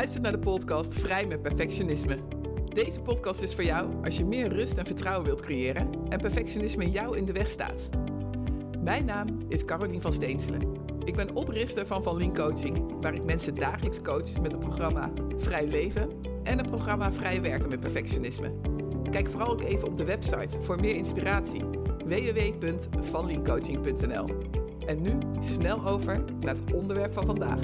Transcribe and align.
luistert 0.00 0.22
naar 0.22 0.32
de 0.32 0.38
podcast 0.38 0.94
Vrij 0.94 1.26
met 1.26 1.42
Perfectionisme. 1.42 2.18
Deze 2.74 3.00
podcast 3.00 3.42
is 3.42 3.54
voor 3.54 3.64
jou 3.64 4.04
als 4.04 4.16
je 4.16 4.24
meer 4.24 4.48
rust 4.48 4.78
en 4.78 4.86
vertrouwen 4.86 5.26
wilt 5.26 5.40
creëren 5.40 5.90
en 6.08 6.20
perfectionisme 6.20 6.90
jou 6.90 7.16
in 7.16 7.24
de 7.24 7.32
weg 7.32 7.48
staat. 7.48 7.88
Mijn 8.78 9.04
naam 9.04 9.38
is 9.48 9.64
Carolien 9.64 10.00
van 10.00 10.12
Steenselen. 10.12 10.72
Ik 11.04 11.16
ben 11.16 11.34
oprichter 11.34 11.86
van 11.86 12.02
Van 12.02 12.16
Lien 12.16 12.34
Coaching, 12.34 13.00
waar 13.00 13.14
ik 13.14 13.24
mensen 13.24 13.54
dagelijks 13.54 14.02
coach 14.02 14.40
met 14.40 14.52
het 14.52 14.60
programma 14.60 15.10
Vrij 15.36 15.66
Leven 15.66 16.10
en 16.42 16.58
het 16.58 16.68
programma 16.68 17.12
Vrij 17.12 17.42
Werken 17.42 17.68
met 17.68 17.80
Perfectionisme. 17.80 18.52
Kijk 19.10 19.28
vooral 19.28 19.50
ook 19.50 19.62
even 19.62 19.88
op 19.88 19.96
de 19.96 20.04
website 20.04 20.60
voor 20.60 20.80
meer 20.80 20.94
inspiratie 20.94 21.62
www.vanliencoaching.nl. 22.04 24.26
En 24.86 25.02
nu 25.02 25.18
snel 25.40 25.86
over 25.86 26.24
naar 26.40 26.54
het 26.54 26.74
onderwerp 26.74 27.12
van 27.12 27.26
vandaag. 27.26 27.60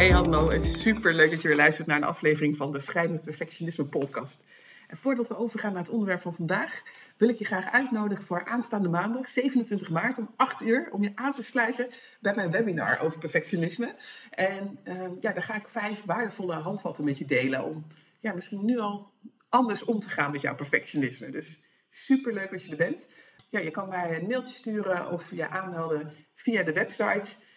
Hey 0.00 0.10
hallo, 0.10 0.50
het 0.50 0.64
is 0.64 0.80
super 0.80 1.14
leuk 1.14 1.30
dat 1.30 1.42
je 1.42 1.48
weer 1.48 1.56
luistert 1.56 1.86
naar 1.86 1.96
een 1.96 2.04
aflevering 2.04 2.56
van 2.56 2.72
de 2.72 2.80
Vrij 2.80 3.08
met 3.08 3.22
Perfectionisme 3.22 3.84
podcast. 3.84 4.46
En 4.88 4.96
voordat 4.96 5.28
we 5.28 5.36
overgaan 5.36 5.72
naar 5.72 5.82
het 5.82 5.90
onderwerp 5.90 6.20
van 6.20 6.34
vandaag, 6.34 6.82
wil 7.16 7.28
ik 7.28 7.38
je 7.38 7.44
graag 7.44 7.72
uitnodigen 7.72 8.24
voor 8.24 8.44
aanstaande 8.44 8.88
maandag, 8.88 9.28
27 9.28 9.90
maart 9.90 10.18
om 10.18 10.30
8 10.36 10.62
uur, 10.62 10.88
om 10.90 11.02
je 11.02 11.12
aan 11.14 11.32
te 11.32 11.42
sluiten 11.42 11.88
bij 12.20 12.32
mijn 12.34 12.50
webinar 12.50 13.00
over 13.00 13.18
perfectionisme. 13.18 13.94
En 14.30 14.78
uh, 14.84 14.94
ja, 15.20 15.32
daar 15.32 15.42
ga 15.42 15.54
ik 15.54 15.68
vijf 15.68 16.04
waardevolle 16.04 16.54
handvatten 16.54 17.04
met 17.04 17.18
je 17.18 17.24
delen 17.24 17.64
om 17.64 17.86
ja, 18.20 18.32
misschien 18.32 18.64
nu 18.64 18.78
al 18.78 19.10
anders 19.48 19.84
om 19.84 20.00
te 20.00 20.10
gaan 20.10 20.32
met 20.32 20.40
jouw 20.40 20.54
perfectionisme. 20.54 21.30
Dus 21.30 21.70
super 21.90 22.32
leuk 22.32 22.50
dat 22.50 22.64
je 22.64 22.70
er 22.70 22.76
bent. 22.76 23.06
Ja, 23.50 23.60
je 23.60 23.70
kan 23.70 23.88
mij 23.88 24.16
een 24.16 24.26
mailtje 24.26 24.54
sturen 24.54 25.10
of 25.10 25.30
je 25.30 25.48
aanmelden 25.48 26.12
via 26.34 26.62
de 26.62 26.72
website. 26.72 27.48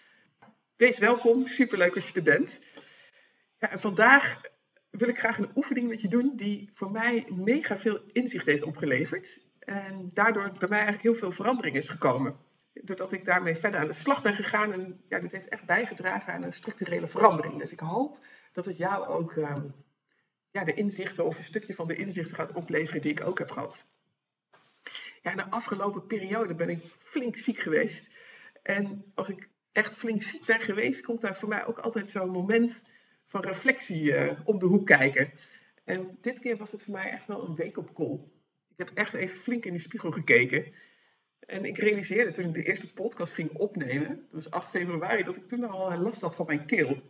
Wees 0.77 0.97
welkom, 0.99 1.47
super 1.47 1.77
leuk 1.77 1.93
dat 1.93 2.07
je 2.07 2.13
er 2.13 2.23
bent. 2.23 2.61
Ja, 3.59 3.69
en 3.69 3.79
vandaag 3.79 4.41
wil 4.89 5.07
ik 5.07 5.17
graag 5.17 5.37
een 5.37 5.51
oefening 5.55 5.89
met 5.89 6.01
je 6.01 6.07
doen 6.07 6.35
die 6.35 6.69
voor 6.73 6.91
mij 6.91 7.25
mega 7.29 7.77
veel 7.77 8.01
inzicht 8.11 8.45
heeft 8.45 8.63
opgeleverd. 8.63 9.51
En 9.59 10.09
daardoor 10.13 10.51
bij 10.51 10.67
mij 10.67 10.79
eigenlijk 10.79 11.01
heel 11.03 11.15
veel 11.15 11.31
verandering 11.31 11.75
is 11.75 11.89
gekomen. 11.89 12.37
Doordat 12.73 13.11
ik 13.11 13.25
daarmee 13.25 13.55
verder 13.55 13.79
aan 13.79 13.87
de 13.87 13.93
slag 13.93 14.21
ben 14.21 14.35
gegaan. 14.35 14.73
En 14.73 15.01
ja, 15.09 15.19
dit 15.19 15.31
heeft 15.31 15.47
echt 15.47 15.65
bijgedragen 15.65 16.33
aan 16.33 16.43
een 16.43 16.53
structurele 16.53 17.07
verandering. 17.07 17.59
Dus 17.59 17.71
ik 17.71 17.79
hoop 17.79 18.17
dat 18.53 18.65
het 18.65 18.77
jou 18.77 19.07
ook 19.07 19.33
uh, 19.33 19.55
ja, 20.51 20.63
de 20.63 20.73
inzichten 20.73 21.25
of 21.25 21.37
een 21.37 21.43
stukje 21.43 21.73
van 21.73 21.87
de 21.87 21.95
inzichten 21.95 22.35
gaat 22.35 22.53
opleveren 22.53 23.01
die 23.01 23.11
ik 23.11 23.25
ook 23.25 23.39
heb 23.39 23.51
gehad. 23.51 23.85
Ja, 25.21 25.35
de 25.35 25.49
afgelopen 25.49 26.05
periode 26.05 26.55
ben 26.55 26.69
ik 26.69 26.83
flink 26.83 27.35
ziek 27.35 27.57
geweest. 27.57 28.15
En 28.63 29.11
als 29.15 29.29
ik 29.29 29.51
echt 29.73 29.95
flink 29.95 30.21
ziek 30.21 30.45
ben 30.45 30.59
geweest, 30.59 31.05
komt 31.05 31.21
daar 31.21 31.35
voor 31.35 31.49
mij 31.49 31.65
ook 31.65 31.79
altijd 31.79 32.09
zo'n 32.09 32.29
moment 32.29 32.83
van 33.25 33.41
reflectie 33.41 34.03
uh, 34.03 34.39
om 34.43 34.59
de 34.59 34.65
hoek 34.65 34.85
kijken. 34.85 35.31
En 35.83 36.17
dit 36.21 36.39
keer 36.39 36.57
was 36.57 36.71
het 36.71 36.83
voor 36.83 36.93
mij 36.93 37.09
echt 37.09 37.27
wel 37.27 37.47
een 37.47 37.55
week 37.55 37.77
op 37.77 37.93
kool. 37.93 38.31
Ik 38.69 38.77
heb 38.77 38.91
echt 38.93 39.13
even 39.13 39.37
flink 39.37 39.65
in 39.65 39.73
de 39.73 39.79
spiegel 39.79 40.11
gekeken. 40.11 40.73
En 41.39 41.65
ik 41.65 41.77
realiseerde 41.77 42.31
toen 42.31 42.45
ik 42.45 42.53
de 42.53 42.63
eerste 42.63 42.93
podcast 42.93 43.33
ging 43.33 43.51
opnemen, 43.51 44.07
dat 44.07 44.43
was 44.43 44.51
8 44.51 44.69
februari, 44.69 45.23
dat 45.23 45.35
ik 45.35 45.47
toen 45.47 45.69
al 45.69 45.97
last 45.97 46.21
had 46.21 46.35
van 46.35 46.45
mijn 46.45 46.65
keel. 46.65 47.01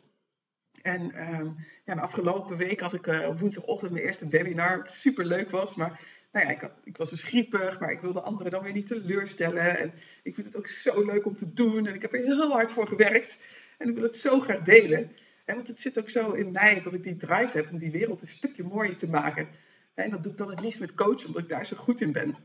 En 0.82 1.02
um, 1.34 1.56
ja, 1.86 1.96
de 1.96 2.02
afgelopen 2.02 2.58
week 2.58 2.80
had 2.80 2.94
ik 2.94 3.08
uh, 3.08 3.28
op 3.28 3.40
woensdagochtend 3.40 3.92
mijn 3.92 4.06
eerste 4.06 4.30
webinar, 4.30 4.78
wat 4.78 4.90
super 4.90 5.26
leuk 5.26 5.50
was. 5.50 5.76
Maar 5.76 6.00
nou 6.34 6.46
ja, 6.46 6.52
ik, 6.52 6.70
ik, 6.84 6.98
was 6.98 7.10
dus 7.10 7.24
griepig, 7.24 7.80
maar 7.80 7.92
ik 7.92 8.00
wilde 8.00 8.22
anderen 8.22 8.52
dan 8.52 8.64
weer 8.64 8.74
niet 8.74 8.88
teleurstellen. 8.88 9.80
En 9.80 9.94
ik 10.24 10.36
vind 10.36 10.48
het 10.48 10.58
ook 10.58 10.68
zo 10.68 11.06
leuk 11.06 11.26
om 11.26 11.36
te 11.36 11.54
doen. 11.54 11.88
En 11.88 11.94
ik 11.94 12.02
heb 12.02 12.14
er 12.14 12.24
heel 12.24 12.52
hard 12.52 12.72
voor 12.72 12.88
gewerkt. 12.88 13.48
En 13.78 13.90
ik 13.90 13.96
wil 13.96 14.04
het 14.04 14.16
zo 14.16 14.40
graag 14.40 14.62
delen. 14.62 15.12
En 15.46 15.56
want 15.56 15.68
het 15.68 15.80
zit 15.80 16.00
ook 16.00 16.10
zo 16.10 16.32
in 16.32 16.52
mij 16.52 16.82
dat 16.82 16.94
ik 16.94 17.04
die 17.04 17.18
drive 17.18 17.58
heb 17.58 17.72
om 17.72 17.78
die 17.78 17.92
wereld 17.92 18.22
een 18.22 18.28
stukje 18.28 18.64
mooier 18.64 18.98
te 18.98 19.10
maken. 19.10 19.48
En 19.94 20.10
dat 20.10 20.24
doe 20.24 20.32
ik 20.32 20.38
dan 20.38 20.50
het 20.50 20.62
liefst 20.62 20.80
met 20.80 20.96
coachen, 20.96 21.28
omdat 21.28 21.42
ik 21.42 21.50
daar 21.50 21.66
zo 21.66 21.76
goed 21.76 22.02
in 22.02 22.12
ben. 22.12 22.36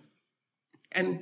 En 0.89 1.21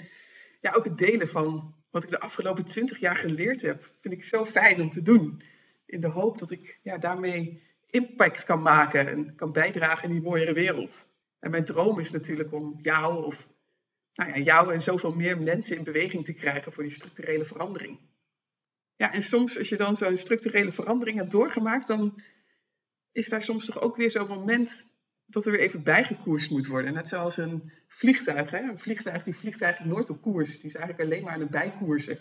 ja, 0.61 0.73
ook 0.73 0.85
het 0.85 0.99
delen 0.99 1.29
van 1.29 1.75
wat 1.91 2.05
ik 2.05 2.11
de 2.11 2.21
afgelopen 2.21 2.65
twintig 2.65 2.99
jaar 2.99 3.17
geleerd 3.17 3.63
heb, 3.63 3.91
vind 4.01 4.15
ik 4.15 4.25
zo 4.25 4.45
fijn 4.45 4.81
om 4.81 4.91
te 4.91 5.03
doen. 5.03 5.43
In 5.87 6.01
de 6.01 6.09
hoop 6.09 6.39
dat 6.39 6.51
ik 6.51 6.79
ja, 6.83 6.99
daarmee 6.99 7.63
impact 7.91 8.45
kan 8.45 8.63
maken 8.63 9.09
en 9.09 9.35
kan 9.35 9.53
bijdragen 9.53 10.09
in 10.09 10.15
die 10.15 10.23
mooiere 10.23 10.53
wereld. 10.53 11.07
En 11.39 11.51
mijn 11.51 11.65
droom 11.65 11.99
is 11.99 12.11
natuurlijk 12.11 12.53
om 12.53 12.79
jou 12.83 13.25
of 13.25 13.49
nou 14.15 14.31
ja, 14.31 14.39
jou 14.39 14.73
en 14.73 14.83
zoveel 14.83 15.15
meer 15.15 15.39
mensen 15.39 15.77
in 15.77 15.85
beweging 15.85 16.25
te 16.25 16.35
krijgen 16.35 16.73
voor 16.73 16.83
die 16.83 16.93
structurele 16.93 17.45
verandering. 17.45 17.99
Ja, 18.97 19.13
en 19.13 19.23
soms 19.23 19.59
als 19.59 19.69
je 19.69 19.77
dan 19.77 19.97
zo'n 19.97 20.17
structurele 20.17 20.73
verandering 20.73 21.19
hebt 21.19 21.31
doorgemaakt, 21.31 21.87
dan 21.87 22.23
is 23.13 23.29
daar 23.29 23.43
soms 23.43 23.67
toch 23.67 23.81
ook 23.81 23.97
weer 23.97 24.11
zo'n 24.11 24.29
moment 24.29 24.95
dat 25.27 25.47
er 25.47 25.53
weer 25.53 25.61
even 25.61 25.83
bijgekoerst 25.83 26.51
moet 26.51 26.67
worden. 26.67 26.93
Net 26.93 27.09
zoals 27.09 27.37
een 27.37 27.73
vliegtuig. 27.89 28.51
Hè? 28.51 28.59
Een 28.59 28.79
vliegtuig 28.79 29.23
die 29.23 29.35
vliegt 29.35 29.63
eigenlijk 29.63 29.95
nooit 29.95 30.11
op 30.11 30.23
koers. 30.23 30.61
Die 30.61 30.71
is 30.71 30.75
eigenlijk 30.75 31.11
alleen 31.11 31.25
maar 31.25 31.33
aan 31.33 31.41
het 31.41 31.51
bijkoersen. 31.51 32.19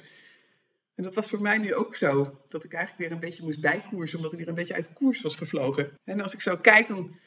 En 0.95 1.03
dat 1.03 1.15
was 1.15 1.29
voor 1.29 1.41
mij 1.41 1.57
nu 1.57 1.73
ook 1.73 1.95
zo. 1.95 2.41
Dat 2.49 2.63
ik 2.63 2.73
eigenlijk 2.73 3.03
weer 3.03 3.11
een 3.11 3.25
beetje 3.25 3.43
moest 3.43 3.61
bijkoersen, 3.61 4.17
omdat 4.17 4.33
ik 4.33 4.39
weer 4.39 4.47
een 4.47 4.55
beetje 4.55 4.73
uit 4.73 4.93
koers 4.93 5.21
was 5.21 5.35
gevlogen. 5.35 5.99
En 6.03 6.21
als 6.21 6.33
ik 6.33 6.41
zo 6.41 6.57
kijk, 6.57 6.87
dan 6.87 7.19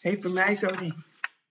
heeft 0.00 0.20
bij 0.20 0.30
mij 0.30 0.54
zo 0.54 0.66
die 0.66 0.94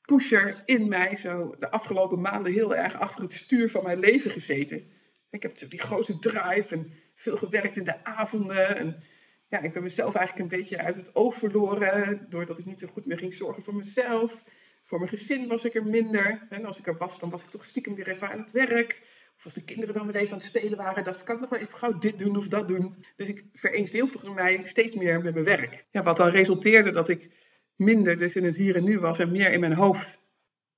pusher 0.08 0.62
in 0.66 0.88
mij 0.88 1.16
zo 1.16 1.56
de 1.60 1.72
afgelopen 1.72 2.22
maanden 2.22 2.54
heel 2.54 2.76
erg 2.76 3.00
achter 3.00 3.24
het 3.24 3.34
stuur 3.34 3.72
van 3.72 3.84
mijn 3.84 4.00
leven 4.00 4.32
gezeten. 4.32 4.92
Ik 5.30 5.42
heb 5.42 5.70
die 5.70 5.80
grote 5.80 6.20
drive 6.20 6.76
en 6.76 6.94
veel 7.16 7.38
gewerkt 7.38 7.78
in 7.78 7.84
de 7.84 8.04
avonden. 8.04 8.78
En 8.78 9.04
ja, 9.50 9.62
ik 9.62 9.74
ben 9.74 9.84
mezelf 9.84 10.16
eigenlijk 10.16 10.52
een 10.52 10.58
beetje 10.58 10.78
uit 10.78 10.96
het 10.96 11.16
oog 11.16 11.36
verloren. 11.36 12.26
Doordat 12.30 12.60
ik 12.60 12.66
niet 12.66 12.80
zo 12.80 12.88
goed 12.88 13.06
meer 13.06 13.18
ging 13.18 13.34
zorgen 13.34 13.64
voor 13.64 13.76
mezelf. 13.76 14.44
Voor 14.84 15.00
mijn 15.00 15.10
gezin 15.10 15.48
was 15.48 15.66
ik 15.66 15.76
er 15.76 15.86
minder. 15.86 16.48
En 16.50 16.66
als 16.66 16.80
ik 16.80 16.88
er 16.88 16.98
was, 16.98 17.20
dan 17.20 17.30
was 17.30 17.44
ik 17.44 17.50
toch 17.50 17.66
stiekem 17.66 17.96
weer 17.96 18.10
even 18.10 18.30
aan 18.30 18.40
het 18.40 18.52
werk. 18.52 19.02
Of 19.38 19.44
als 19.44 19.54
de 19.54 19.64
kinderen 19.64 19.94
dan 19.94 20.06
weer 20.06 20.16
even 20.16 20.32
aan 20.32 20.38
het 20.38 20.48
spelen 20.48 20.78
waren, 20.78 21.04
dacht 21.04 21.20
ik, 21.20 21.26
kan 21.26 21.36
ik 21.36 21.42
nog 21.42 21.50
wel 21.50 21.60
even 21.60 21.78
gauw 21.78 21.98
dit 21.98 22.20
doen 22.20 22.38
of 22.38 22.48
dat 22.48 22.68
doen. 22.68 23.06
Dus 23.16 23.28
ik 23.28 23.46
vereenzelvigde 23.54 24.32
mij 24.32 24.62
steeds 24.64 24.96
meer 24.96 25.22
met 25.22 25.34
mijn 25.34 25.46
werk. 25.46 25.86
Ja, 25.92 26.04
wat 26.04 26.18
dan 26.18 26.30
resulteerde 26.30 26.92
dat 26.92 27.10
ik 27.10 27.30
minder 27.78 28.18
dus 28.18 28.36
in 28.36 28.44
het 28.44 28.56
hier 28.56 28.76
en 28.76 28.84
nu 28.84 29.00
was 29.00 29.20
en 29.20 29.32
meer 29.32 29.52
in 29.52 29.60
mijn 29.60 29.74
hoofd. 29.74 30.26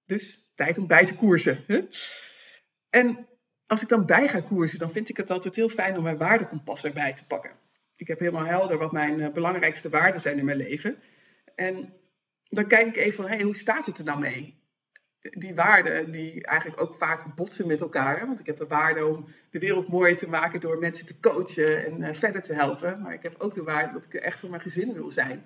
Dus 0.06 0.54
tijd 0.56 0.78
om 0.78 0.88
bij 0.88 1.06
te 1.06 1.16
koersen. 1.16 1.58
En 2.90 3.28
als 3.68 3.82
ik 3.82 3.88
dan 3.88 4.06
bij 4.06 4.28
ga 4.28 4.42
koersen, 4.42 4.80
dan 4.80 4.92
vind 4.92 5.10
ik 5.10 5.18
het 5.18 5.32
altijd 5.32 5.56
heel 5.56 5.70
fijn 5.70 5.98
om 5.98 6.04
mijn 6.04 6.18
waardekompas 6.18 6.84
erbij 6.84 7.14
te 7.14 7.26
pakken. 7.26 7.52
Ik 7.96 8.08
heb 8.08 8.20
helemaal 8.20 8.46
helder 8.46 8.78
wat 8.78 8.92
mijn 8.92 9.20
uh, 9.20 9.32
belangrijkste 9.32 9.90
waarden 9.90 10.22
zijn 10.22 10.38
in 10.38 10.46
mijn 10.46 10.58
leven. 10.58 10.98
En 11.56 11.94
dan 12.44 12.68
kijk 12.68 12.88
ik 12.88 12.96
even 12.96 13.24
van, 13.24 13.32
hey, 13.32 13.42
hoe 13.42 13.56
staat 13.56 13.86
het 13.86 13.98
er 13.98 14.06
dan 14.06 14.20
mee? 14.20 14.58
Die 15.20 15.56
waarden 15.56 16.12
die 16.12 16.46
eigenlijk 16.46 16.82
ook 16.82 16.96
vaak 16.98 17.36
botsen 17.36 17.68
met 17.68 17.82
elkaar. 17.82 18.28
Want 18.28 18.40
ik 18.40 18.46
heb 18.46 18.58
de 18.58 18.68
waarde 18.68 19.06
om 19.06 19.28
de 19.50 19.60
wereld 19.60 19.88
mooier 19.88 20.18
te 20.18 20.30
maken 20.30 20.60
door 20.60 20.78
mensen 20.78 21.06
te 21.06 21.20
coachen 21.20 21.86
en 21.86 22.02
uh, 22.02 22.14
verder 22.14 22.42
te 22.42 22.54
helpen. 22.54 23.02
Maar 23.02 23.14
ik 23.14 23.24
heb 23.24 23.36
ook 23.38 23.54
de 23.54 23.64
waarde 23.64 23.94
dat 23.94 24.06
ik 24.06 24.14
echt 24.14 24.40
voor 24.40 24.50
mijn 24.50 24.62
gezin 24.62 24.94
wil 24.94 25.12
zijn. 25.12 25.44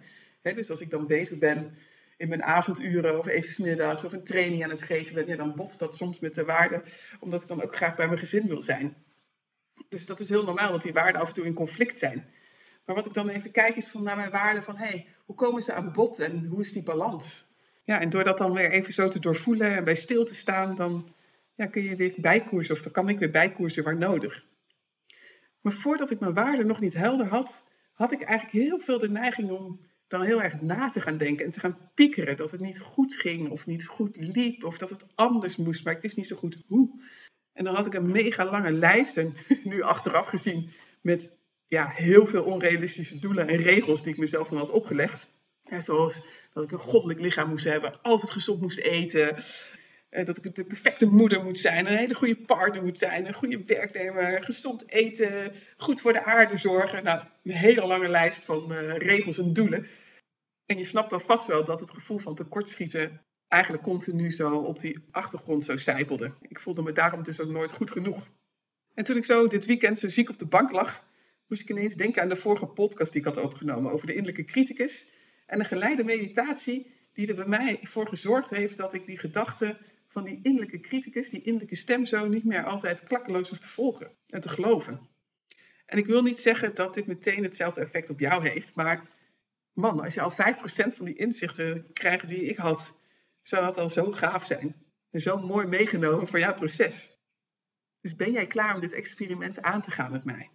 Dus 0.51 0.69
als 0.69 0.81
ik 0.81 0.89
dan 0.89 1.07
bezig 1.07 1.37
ben 1.37 1.77
in 2.17 2.29
mijn 2.29 2.43
avonduren 2.43 3.19
of 3.19 3.27
even 3.27 3.49
smiddags 3.49 4.03
of 4.03 4.13
een 4.13 4.23
training 4.23 4.63
aan 4.63 4.69
het 4.69 4.83
geven 4.83 5.13
ben, 5.13 5.27
ja, 5.27 5.35
dan 5.35 5.55
botst 5.55 5.79
dat 5.79 5.95
soms 5.95 6.19
met 6.19 6.35
de 6.35 6.45
waarde, 6.45 6.83
omdat 7.19 7.41
ik 7.41 7.47
dan 7.47 7.63
ook 7.63 7.75
graag 7.75 7.95
bij 7.95 8.07
mijn 8.07 8.19
gezin 8.19 8.47
wil 8.47 8.61
zijn. 8.61 8.95
Dus 9.89 10.05
dat 10.05 10.19
is 10.19 10.29
heel 10.29 10.43
normaal 10.43 10.71
dat 10.71 10.81
die 10.81 10.93
waarden 10.93 11.21
af 11.21 11.27
en 11.27 11.33
toe 11.33 11.45
in 11.45 11.53
conflict 11.53 11.99
zijn. 11.99 12.25
Maar 12.85 12.95
wat 12.95 13.05
ik 13.05 13.13
dan 13.13 13.29
even 13.29 13.51
kijk 13.51 13.75
is 13.75 13.87
van 13.87 14.03
naar 14.03 14.15
mijn 14.15 14.31
waarden 14.31 14.63
van, 14.63 14.75
hé, 14.75 14.85
hey, 14.85 15.07
hoe 15.25 15.35
komen 15.35 15.63
ze 15.63 15.73
aan 15.73 15.93
bod 15.93 16.19
en 16.19 16.45
hoe 16.45 16.59
is 16.59 16.71
die 16.71 16.83
balans? 16.83 17.55
Ja, 17.83 17.99
en 17.99 18.09
door 18.09 18.23
dat 18.23 18.37
dan 18.37 18.53
weer 18.53 18.71
even 18.71 18.93
zo 18.93 19.09
te 19.09 19.19
doorvoelen 19.19 19.75
en 19.75 19.83
bij 19.83 19.95
stil 19.95 20.25
te 20.25 20.35
staan, 20.35 20.75
dan 20.75 21.13
ja, 21.55 21.65
kun 21.65 21.83
je 21.83 21.95
weer 21.95 22.13
bijkoersen 22.17 22.75
of 22.75 22.81
dan 22.81 22.91
kan 22.91 23.09
ik 23.09 23.19
weer 23.19 23.31
bijkoersen 23.31 23.83
waar 23.83 23.97
nodig. 23.97 24.45
Maar 25.61 25.73
voordat 25.73 26.11
ik 26.11 26.19
mijn 26.19 26.33
waarden 26.33 26.67
nog 26.67 26.79
niet 26.79 26.93
helder 26.93 27.27
had, 27.27 27.71
had 27.93 28.11
ik 28.11 28.21
eigenlijk 28.21 28.65
heel 28.65 28.79
veel 28.79 28.99
de 28.99 29.09
neiging 29.09 29.49
om 29.49 29.79
dan 30.13 30.21
heel 30.21 30.41
erg 30.41 30.61
na 30.61 30.89
te 30.89 31.01
gaan 31.01 31.17
denken 31.17 31.45
en 31.45 31.51
te 31.51 31.59
gaan 31.59 31.77
piekeren 31.93 32.37
dat 32.37 32.51
het 32.51 32.59
niet 32.59 32.79
goed 32.79 33.15
ging 33.15 33.49
of 33.49 33.65
niet 33.65 33.85
goed 33.85 34.17
liep 34.19 34.63
of 34.63 34.77
dat 34.77 34.89
het 34.89 35.05
anders 35.15 35.55
moest, 35.55 35.83
maar 35.83 35.93
ik 35.93 36.01
wist 36.01 36.17
niet 36.17 36.27
zo 36.27 36.35
goed 36.35 36.57
hoe. 36.67 37.01
En 37.53 37.63
dan 37.63 37.75
had 37.75 37.85
ik 37.85 37.93
een 37.93 38.11
mega 38.11 38.45
lange 38.45 38.71
lijst 38.71 39.17
en 39.17 39.33
nu 39.63 39.81
achteraf 39.81 40.27
gezien 40.27 40.71
met 41.01 41.39
ja, 41.67 41.89
heel 41.89 42.27
veel 42.27 42.43
onrealistische 42.43 43.19
doelen 43.19 43.47
en 43.47 43.57
regels 43.57 44.03
die 44.03 44.13
ik 44.13 44.19
mezelf 44.19 44.49
dan 44.49 44.57
had 44.57 44.69
opgelegd. 44.69 45.27
Zoals 45.77 46.25
dat 46.53 46.63
ik 46.63 46.71
een 46.71 46.79
goddelijk 46.79 47.19
lichaam 47.19 47.49
moest 47.49 47.65
hebben, 47.65 48.01
altijd 48.01 48.31
gezond 48.31 48.61
moest 48.61 48.79
eten, 48.79 49.43
dat 50.25 50.37
ik 50.37 50.55
de 50.55 50.63
perfecte 50.63 51.05
moeder 51.05 51.43
moet 51.43 51.59
zijn, 51.59 51.85
een 51.85 51.97
hele 51.97 52.13
goede 52.13 52.35
partner 52.35 52.83
moet 52.83 52.97
zijn, 52.97 53.27
een 53.27 53.33
goede 53.33 53.63
werknemer, 53.65 54.43
gezond 54.43 54.89
eten, 54.89 55.51
goed 55.77 56.01
voor 56.01 56.13
de 56.13 56.23
aarde 56.23 56.57
zorgen. 56.57 57.03
Nou, 57.03 57.23
een 57.43 57.51
hele 57.51 57.85
lange 57.85 58.09
lijst 58.09 58.45
van 58.45 58.71
uh, 58.71 58.97
regels 58.97 59.37
en 59.37 59.53
doelen. 59.53 59.87
En 60.73 60.79
je 60.79 60.85
snapt 60.85 61.09
dan 61.09 61.21
vast 61.21 61.47
wel 61.47 61.65
dat 61.65 61.79
het 61.79 61.89
gevoel 61.89 62.17
van 62.17 62.35
tekortschieten 62.35 63.21
eigenlijk 63.47 63.83
continu 63.83 64.31
zo 64.31 64.57
op 64.57 64.79
die 64.79 65.05
achtergrond 65.11 65.65
zo 65.65 65.77
zijpelde. 65.77 66.33
Ik 66.41 66.59
voelde 66.59 66.81
me 66.81 66.91
daarom 66.91 67.23
dus 67.23 67.39
ook 67.39 67.49
nooit 67.49 67.71
goed 67.71 67.91
genoeg. 67.91 68.27
En 68.93 69.03
toen 69.03 69.17
ik 69.17 69.25
zo 69.25 69.47
dit 69.47 69.65
weekend 69.65 69.99
zo 69.99 70.09
ziek 70.09 70.29
op 70.29 70.39
de 70.39 70.45
bank 70.45 70.71
lag, 70.71 71.03
moest 71.47 71.61
ik 71.61 71.69
ineens 71.69 71.93
denken 71.93 72.21
aan 72.21 72.29
de 72.29 72.35
vorige 72.35 72.65
podcast 72.65 73.11
die 73.11 73.21
ik 73.21 73.27
had 73.27 73.37
opgenomen 73.37 73.91
over 73.91 74.07
de 74.07 74.13
innerlijke 74.13 74.51
criticus. 74.51 75.17
En 75.45 75.59
een 75.59 75.65
geleide 75.65 76.03
meditatie 76.03 76.91
die 77.13 77.27
er 77.27 77.35
bij 77.35 77.47
mij 77.47 77.79
voor 77.81 78.07
gezorgd 78.07 78.49
heeft 78.49 78.77
dat 78.77 78.93
ik 78.93 79.05
die 79.05 79.17
gedachten 79.17 79.77
van 80.07 80.23
die 80.23 80.39
innerlijke 80.43 80.79
criticus, 80.79 81.29
die 81.29 81.41
innerlijke 81.41 81.75
stem 81.75 82.05
zo 82.05 82.27
niet 82.27 82.45
meer 82.45 82.63
altijd 82.63 83.03
klakkeloos 83.03 83.49
hoef 83.49 83.59
te 83.59 83.67
volgen 83.67 84.11
en 84.27 84.41
te 84.41 84.49
geloven. 84.49 84.99
En 85.85 85.97
ik 85.97 86.05
wil 86.05 86.21
niet 86.21 86.39
zeggen 86.39 86.75
dat 86.75 86.93
dit 86.93 87.07
meteen 87.07 87.43
hetzelfde 87.43 87.81
effect 87.81 88.09
op 88.09 88.19
jou 88.19 88.49
heeft, 88.49 88.75
maar 88.75 89.12
man, 89.73 89.99
als 89.99 90.13
je 90.13 90.21
al 90.21 90.31
5% 90.31 90.35
van 90.95 91.05
die 91.05 91.15
inzichten 91.15 91.93
krijgt 91.93 92.27
die 92.27 92.45
ik 92.45 92.57
had, 92.57 93.01
zou 93.41 93.65
dat 93.65 93.77
al 93.77 93.89
zo 93.89 94.11
gaaf 94.11 94.45
zijn. 94.45 94.75
En 95.11 95.21
zo 95.21 95.37
mooi 95.37 95.67
meegenomen 95.67 96.27
voor 96.27 96.39
jouw 96.39 96.53
proces. 96.53 97.19
Dus 98.01 98.15
ben 98.15 98.31
jij 98.31 98.47
klaar 98.47 98.75
om 98.75 98.81
dit 98.81 98.93
experiment 98.93 99.61
aan 99.61 99.81
te 99.81 99.91
gaan 99.91 100.11
met 100.11 100.23
mij? 100.23 100.49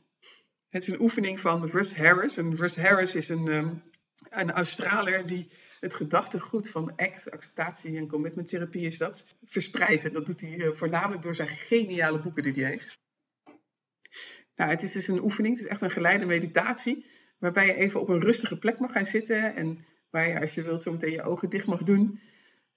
Het 0.68 0.82
is 0.82 0.88
een 0.88 1.00
oefening 1.00 1.40
van 1.40 1.66
Russ 1.66 1.96
Harris. 1.96 2.36
En 2.36 2.56
Russ 2.56 2.76
Harris 2.76 3.14
is 3.14 3.28
een, 3.28 3.46
um, 3.46 3.82
een 4.28 4.50
Australiër 4.50 5.26
die 5.26 5.50
het 5.80 5.94
gedachtegoed 5.94 6.70
van 6.70 6.92
ACT, 6.96 7.30
acceptatie 7.30 7.96
en 7.96 8.08
commitment 8.08 8.48
therapie 8.48 8.86
is 8.86 8.98
dat, 8.98 9.24
verspreidt. 9.44 10.04
En 10.04 10.12
dat 10.12 10.26
doet 10.26 10.40
hij 10.40 10.56
uh, 10.56 10.72
voornamelijk 10.72 11.22
door 11.22 11.34
zijn 11.34 11.48
geniale 11.48 12.18
boeken 12.18 12.42
die 12.42 12.62
hij 12.62 12.70
heeft. 12.70 12.98
Nou, 14.54 14.70
het 14.70 14.82
is 14.82 14.92
dus 14.92 15.08
een 15.08 15.22
oefening, 15.22 15.56
het 15.56 15.64
is 15.64 15.70
echt 15.70 15.80
een 15.80 15.90
geleide 15.90 16.26
meditatie, 16.26 17.06
waarbij 17.38 17.66
je 17.66 17.74
even 17.74 18.00
op 18.00 18.08
een 18.08 18.20
rustige 18.20 18.58
plek 18.58 18.78
mag 18.78 18.92
gaan 18.92 19.06
zitten 19.06 19.56
en 19.56 19.84
waar 20.10 20.28
je, 20.28 20.40
als 20.40 20.54
je 20.54 20.62
wilt, 20.62 20.82
zo 20.82 20.92
meteen 20.92 21.12
je 21.12 21.22
ogen 21.22 21.48
dicht 21.48 21.66
mag 21.66 21.82
doen. 21.82 22.20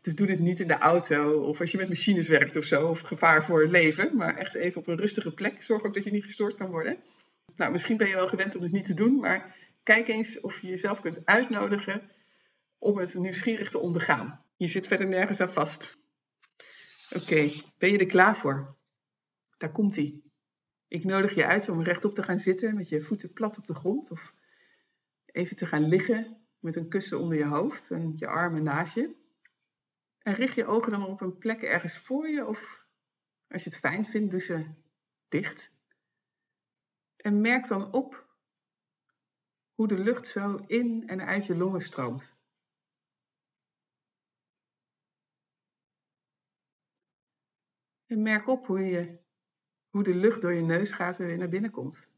Dus 0.01 0.15
doe 0.15 0.27
dit 0.27 0.39
niet 0.39 0.59
in 0.59 0.67
de 0.67 0.77
auto 0.77 1.41
of 1.41 1.59
als 1.59 1.71
je 1.71 1.77
met 1.77 1.87
machines 1.87 2.27
werkt 2.27 2.55
of 2.55 2.63
zo, 2.63 2.87
of 2.87 2.99
gevaar 2.99 3.43
voor 3.43 3.61
het 3.61 3.71
leven, 3.71 4.15
maar 4.15 4.37
echt 4.37 4.55
even 4.55 4.81
op 4.81 4.87
een 4.87 4.97
rustige 4.97 5.33
plek. 5.33 5.63
Zorg 5.63 5.83
ook 5.83 5.93
dat 5.93 6.03
je 6.03 6.11
niet 6.11 6.23
gestoord 6.23 6.57
kan 6.57 6.69
worden. 6.69 6.97
Nou, 7.55 7.71
misschien 7.71 7.97
ben 7.97 8.07
je 8.07 8.15
wel 8.15 8.27
gewend 8.27 8.55
om 8.55 8.63
het 8.63 8.71
niet 8.71 8.85
te 8.85 8.93
doen, 8.93 9.19
maar 9.19 9.55
kijk 9.83 10.07
eens 10.07 10.39
of 10.39 10.61
je 10.61 10.67
jezelf 10.67 11.01
kunt 11.01 11.25
uitnodigen 11.25 12.11
om 12.77 12.97
het 12.97 13.13
nieuwsgierig 13.15 13.69
te 13.69 13.79
ondergaan. 13.79 14.45
Je 14.55 14.67
zit 14.67 14.87
verder 14.87 15.07
nergens 15.07 15.39
aan 15.39 15.49
vast. 15.49 15.97
Oké, 17.15 17.51
ben 17.77 17.91
je 17.91 17.97
er 17.97 18.05
klaar 18.05 18.37
voor? 18.37 18.75
Daar 19.57 19.71
komt 19.71 19.95
hij. 19.95 20.21
Ik 20.87 21.03
nodig 21.03 21.35
je 21.35 21.45
uit 21.45 21.69
om 21.69 21.83
rechtop 21.83 22.15
te 22.15 22.23
gaan 22.23 22.39
zitten 22.39 22.75
met 22.75 22.89
je 22.89 23.01
voeten 23.01 23.33
plat 23.33 23.57
op 23.57 23.65
de 23.65 23.73
grond 23.73 24.11
of 24.11 24.33
even 25.31 25.55
te 25.55 25.65
gaan 25.65 25.87
liggen 25.87 26.47
met 26.59 26.75
een 26.75 26.89
kussen 26.89 27.19
onder 27.19 27.37
je 27.37 27.45
hoofd 27.45 27.91
en 27.91 28.13
je 28.15 28.27
armen 28.27 28.63
naast 28.63 28.93
je. 28.93 29.15
En 30.17 30.33
richt 30.33 30.55
je 30.55 30.65
ogen 30.65 30.91
dan 30.91 31.05
op 31.05 31.21
een 31.21 31.37
plek 31.37 31.61
ergens 31.61 31.97
voor 31.97 32.27
je 32.27 32.45
of 32.45 32.85
als 33.47 33.63
je 33.63 33.69
het 33.69 33.79
fijn 33.79 34.05
vindt, 34.05 34.31
doe 34.31 34.41
ze 34.41 34.73
dicht. 35.27 35.75
En 37.15 37.41
merk 37.41 37.67
dan 37.67 37.91
op 37.93 38.29
hoe 39.73 39.87
de 39.87 39.97
lucht 39.97 40.27
zo 40.27 40.55
in 40.67 41.07
en 41.07 41.25
uit 41.25 41.45
je 41.45 41.55
longen 41.55 41.81
stroomt. 41.81 42.39
En 48.05 48.21
merk 48.21 48.47
op 48.47 48.65
hoe, 48.67 48.79
je, 48.79 49.19
hoe 49.89 50.03
de 50.03 50.15
lucht 50.15 50.41
door 50.41 50.53
je 50.53 50.61
neus 50.61 50.91
gaat 50.91 51.19
en 51.19 51.25
weer 51.25 51.37
naar 51.37 51.49
binnen 51.49 51.71
komt. 51.71 52.11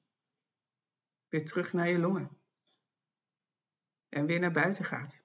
Weer 1.29 1.45
terug 1.45 1.73
naar 1.73 1.89
je 1.89 1.97
longen. 1.97 2.42
En 4.13 4.25
weer 4.25 4.39
naar 4.39 4.51
buiten 4.51 4.85
gaat. 4.85 5.21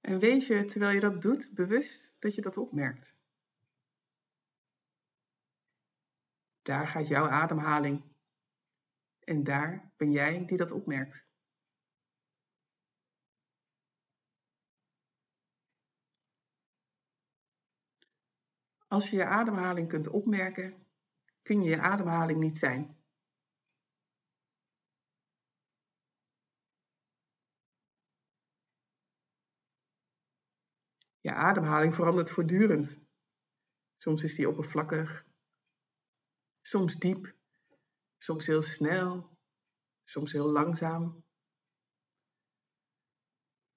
En 0.00 0.18
wees 0.18 0.46
je, 0.46 0.64
terwijl 0.64 0.94
je 0.94 1.00
dat 1.00 1.22
doet, 1.22 1.54
bewust 1.54 2.22
dat 2.22 2.34
je 2.34 2.40
dat 2.40 2.56
opmerkt. 2.56 3.16
Daar 6.62 6.86
gaat 6.86 7.08
jouw 7.08 7.28
ademhaling. 7.28 8.02
En 9.18 9.44
daar 9.44 9.92
ben 9.96 10.10
jij 10.10 10.46
die 10.46 10.56
dat 10.56 10.70
opmerkt. 10.70 11.26
Als 18.88 19.10
je 19.10 19.16
je 19.16 19.24
ademhaling 19.24 19.88
kunt 19.88 20.08
opmerken, 20.08 20.81
kun 21.42 21.62
je 21.62 21.70
je 21.70 21.80
ademhaling 21.80 22.40
niet 22.40 22.58
zijn. 22.58 22.96
Je 31.20 31.32
ademhaling 31.32 31.94
verandert 31.94 32.30
voortdurend. 32.30 33.04
Soms 33.96 34.22
is 34.22 34.34
die 34.34 34.48
oppervlakkig, 34.48 35.26
soms 36.60 36.96
diep, 36.98 37.36
soms 38.16 38.46
heel 38.46 38.62
snel, 38.62 39.38
soms 40.02 40.32
heel 40.32 40.50
langzaam. 40.50 41.24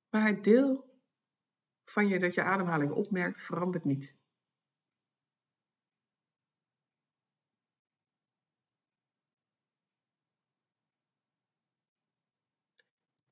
Maar 0.09 0.27
het 0.27 0.43
deel 0.43 0.99
van 1.85 2.07
je 2.07 2.19
dat 2.19 2.33
je 2.33 2.43
ademhaling 2.43 2.91
opmerkt 2.91 3.41
verandert 3.41 3.83
niet. 3.83 4.15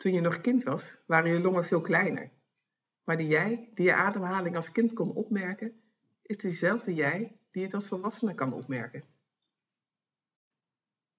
Toen 0.04 0.14
je 0.14 0.22
nog 0.22 0.42
kind 0.42 0.64
was, 0.64 1.00
waren 1.06 1.32
je 1.32 1.40
longen 1.40 1.66
veel 1.66 1.82
kleiner. 1.82 2.32
Maar 3.04 3.18
die 3.18 3.28
jij, 3.28 3.70
die 3.74 3.86
je 3.86 3.94
ademhaling 3.94 4.56
als 4.56 4.72
kind 4.72 4.94
kon 4.94 5.14
opmerken, 5.14 5.82
is 6.22 6.38
dezelfde 6.38 6.94
jij 6.94 7.38
die 7.52 7.64
het 7.64 7.74
als 7.74 7.88
volwassene 7.88 8.36
kan 8.36 8.54
opmerken. 8.54 9.04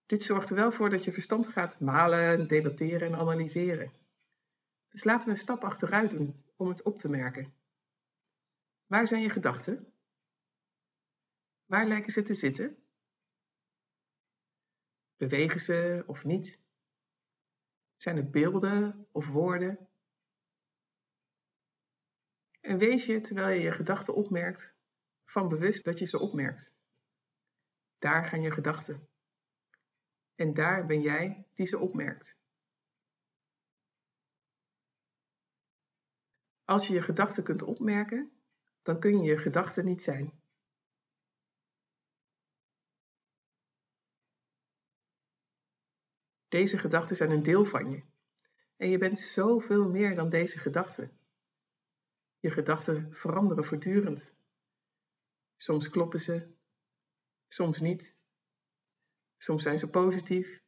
Dit 0.07 0.23
zorgt 0.23 0.51
er 0.51 0.57
wel 0.57 0.73
voor 0.73 0.91
dat 0.91 1.05
je 1.05 1.13
verstand 1.13 1.47
gaat 1.47 1.81
malen, 1.81 2.49
debatteren 2.49 3.13
en 3.13 3.19
analyseren. 3.19 3.93
Dus 4.89 5.05
laten 5.05 5.25
we 5.25 5.31
een 5.31 5.41
stap 5.41 5.65
achteruit 5.65 6.11
doen 6.11 6.45
om 6.57 6.69
het 6.69 6.83
op 6.83 6.99
te 6.99 7.09
merken. 7.09 7.55
Waar 8.87 9.07
zijn 9.07 9.23
je 9.23 9.31
gedachten? 9.31 9.93
Waar 11.67 11.87
lijken 11.87 12.13
ze 12.13 12.23
te 12.23 12.35
zitten? 12.35 12.77
Bewegen 15.17 15.61
ze 15.61 16.05
of 16.07 16.25
niet? 16.25 16.63
Zijn 18.05 18.17
het 18.17 18.31
beelden 18.31 19.07
of 19.13 19.29
woorden? 19.29 19.89
En 22.61 22.79
wees 22.79 23.07
je, 23.07 23.21
terwijl 23.21 23.57
je 23.57 23.63
je 23.63 23.73
gedachten 23.73 24.15
opmerkt, 24.15 24.75
van 25.25 25.49
bewust 25.49 25.85
dat 25.85 25.99
je 25.99 26.05
ze 26.05 26.19
opmerkt. 26.19 26.75
Daar 27.99 28.27
gaan 28.27 28.43
je 28.43 28.51
gedachten. 28.51 29.09
En 30.35 30.55
daar 30.55 30.87
ben 30.87 31.01
jij 31.01 31.47
die 31.55 31.67
ze 31.67 31.79
opmerkt. 31.79 32.37
Als 36.65 36.87
je 36.87 36.95
je 36.95 37.03
gedachten 37.03 37.45
kunt 37.45 37.63
opmerken, 37.63 38.33
dan 38.83 39.01
kun 39.01 39.23
je 39.23 39.31
je 39.31 39.39
gedachten 39.39 39.85
niet 39.85 40.03
zijn. 40.03 40.44
Deze 46.55 46.79
gedachten 46.79 47.17
zijn 47.17 47.31
een 47.31 47.43
deel 47.43 47.65
van 47.65 47.91
je. 47.91 48.03
En 48.77 48.91
je 48.91 48.99
bent 48.99 49.19
zoveel 49.19 49.89
meer 49.89 50.15
dan 50.15 50.29
deze 50.29 50.59
gedachten. 50.59 51.19
Je 52.39 52.51
gedachten 52.51 53.15
veranderen 53.15 53.65
voortdurend. 53.65 54.35
Soms 55.57 55.89
kloppen 55.89 56.21
ze, 56.21 56.55
soms 57.49 57.81
niet. 57.81 58.17
Soms 59.37 59.63
zijn 59.63 59.79
ze 59.79 59.91
positief, 59.91 60.63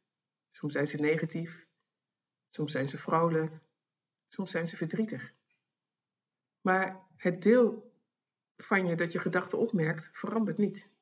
soms 0.51 0.73
zijn 0.73 0.87
ze 0.87 1.01
negatief, 1.01 1.67
soms 2.47 2.71
zijn 2.71 2.89
ze 2.89 2.97
vrolijk, 2.97 3.59
soms 4.27 4.51
zijn 4.51 4.67
ze 4.67 4.77
verdrietig. 4.77 5.33
Maar 6.61 7.07
het 7.15 7.41
deel 7.41 7.93
van 8.57 8.87
je 8.87 8.95
dat 8.95 9.11
je 9.11 9.19
gedachten 9.19 9.57
opmerkt, 9.57 10.09
verandert 10.11 10.57
niet. 10.57 10.96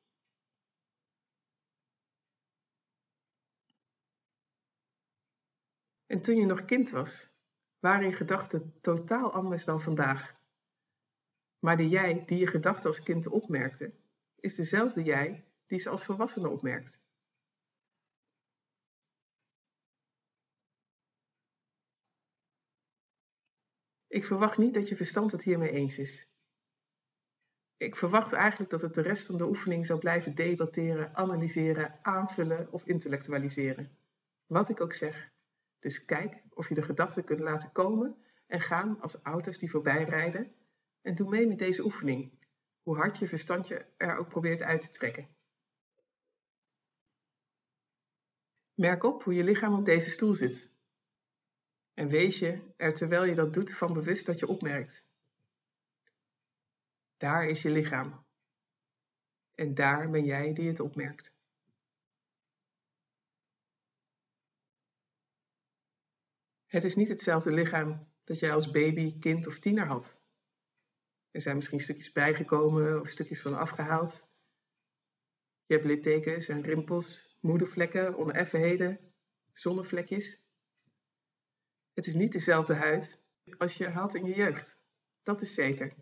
En 6.06 6.22
toen 6.22 6.36
je 6.36 6.46
nog 6.46 6.64
kind 6.64 6.90
was, 6.90 7.30
waren 7.78 8.08
je 8.08 8.14
gedachten 8.14 8.80
totaal 8.80 9.32
anders 9.32 9.64
dan 9.64 9.80
vandaag. 9.80 10.36
Maar 11.58 11.76
de 11.76 11.88
jij 11.88 12.24
die 12.24 12.38
je 12.38 12.46
gedachten 12.46 12.86
als 12.86 13.02
kind 13.02 13.26
opmerkte, 13.26 13.94
is 14.40 14.54
dezelfde 14.54 15.02
jij 15.02 15.44
die 15.66 15.78
ze 15.78 15.88
als 15.88 16.04
volwassene 16.04 16.48
opmerkt. 16.48 17.00
Ik 24.06 24.24
verwacht 24.24 24.58
niet 24.58 24.74
dat 24.74 24.88
je 24.88 24.96
verstand 24.96 25.32
het 25.32 25.42
hiermee 25.42 25.70
eens 25.70 25.98
is. 25.98 26.28
Ik 27.76 27.96
verwacht 27.96 28.32
eigenlijk 28.32 28.70
dat 28.70 28.82
het 28.82 28.94
de 28.94 29.00
rest 29.00 29.26
van 29.26 29.38
de 29.38 29.46
oefening 29.46 29.86
zou 29.86 29.98
blijven 29.98 30.34
debatteren, 30.34 31.14
analyseren, 31.14 31.98
aanvullen 32.02 32.72
of 32.72 32.86
intellectualiseren. 32.86 33.98
Wat 34.46 34.68
ik 34.68 34.80
ook 34.80 34.92
zeg. 34.92 35.34
Dus 35.86 36.04
kijk 36.04 36.42
of 36.54 36.68
je 36.68 36.74
de 36.74 36.82
gedachten 36.82 37.24
kunt 37.24 37.40
laten 37.40 37.72
komen 37.72 38.16
en 38.46 38.60
gaan 38.60 39.00
als 39.00 39.22
auto's 39.22 39.58
die 39.58 39.70
voorbij 39.70 40.04
rijden 40.04 40.54
en 41.02 41.14
doe 41.14 41.28
mee 41.28 41.46
met 41.46 41.58
deze 41.58 41.84
oefening. 41.84 42.32
hoe 42.82 42.96
hard 42.96 43.18
je 43.18 43.28
verstand 43.28 43.68
je 43.68 43.86
er 43.96 44.16
ook 44.16 44.28
probeert 44.28 44.62
uit 44.62 44.80
te 44.80 44.90
trekken. 44.90 45.28
Merk 48.74 49.02
op 49.02 49.22
hoe 49.22 49.34
je 49.34 49.44
lichaam 49.44 49.74
op 49.74 49.84
deze 49.84 50.10
stoel 50.10 50.34
zit. 50.34 50.74
En 51.94 52.08
wees 52.08 52.38
je 52.38 52.74
er 52.76 52.94
terwijl 52.94 53.24
je 53.24 53.34
dat 53.34 53.54
doet 53.54 53.74
van 53.74 53.92
bewust 53.92 54.26
dat 54.26 54.38
je 54.38 54.46
opmerkt. 54.46 55.08
Daar 57.16 57.48
is 57.48 57.62
je 57.62 57.70
lichaam. 57.70 58.24
En 59.54 59.74
daar 59.74 60.10
ben 60.10 60.24
jij 60.24 60.52
die 60.52 60.68
het 60.68 60.80
opmerkt. 60.80 61.35
Het 66.66 66.84
is 66.84 66.96
niet 66.96 67.08
hetzelfde 67.08 67.52
lichaam 67.52 68.08
dat 68.24 68.38
jij 68.38 68.52
als 68.52 68.70
baby, 68.70 69.18
kind 69.18 69.46
of 69.46 69.58
tiener 69.58 69.86
had. 69.86 70.20
Er 71.30 71.40
zijn 71.40 71.56
misschien 71.56 71.80
stukjes 71.80 72.12
bijgekomen 72.12 73.00
of 73.00 73.08
stukjes 73.08 73.42
van 73.42 73.54
afgehaald. 73.54 74.28
Je 75.66 75.74
hebt 75.74 75.86
littekens 75.86 76.48
en 76.48 76.62
rimpels, 76.62 77.38
moedervlekken, 77.40 78.16
oneffenheden, 78.16 79.14
zonnevlekjes. 79.52 80.44
Het 81.92 82.06
is 82.06 82.14
niet 82.14 82.32
dezelfde 82.32 82.74
huid 82.74 83.20
als 83.58 83.76
je 83.76 83.88
had 83.88 84.14
in 84.14 84.24
je 84.24 84.34
jeugd. 84.34 84.86
Dat 85.22 85.42
is 85.42 85.54
zeker. 85.54 85.94